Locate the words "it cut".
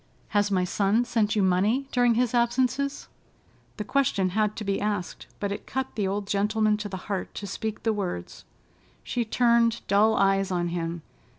5.51-5.93